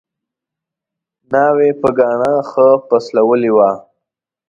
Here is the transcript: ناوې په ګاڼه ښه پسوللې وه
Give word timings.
ناوې 1.31 1.69
په 1.81 1.89
ګاڼه 1.97 2.31
ښه 2.49 2.67
پسوللې 2.87 3.51
وه 3.55 3.69